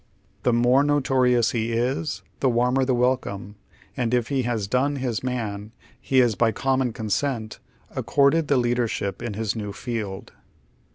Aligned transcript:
The 0.41 0.51
more 0.51 0.83
notorious 0.83 1.53
lie 1.53 1.59
is, 1.59 2.23
the 2.39 2.49
warmer 2.49 2.85
the 2.85 2.95
welcome, 2.95 3.53
and 3.95 4.15
if 4.15 4.31
lie 4.31 4.41
has" 4.41 4.67
done" 4.67 4.95
his 4.95 5.21
man 5.23 5.73
he 5.99 6.21
is 6.21 6.33
by 6.33 6.51
common 6.51 6.91
consent 6.91 7.59
accorded 7.91 8.47
the 8.47 8.57
leadership 8.57 9.21
in 9.21 9.35
his 9.35 9.55
new 9.55 9.71
field. 9.71 10.33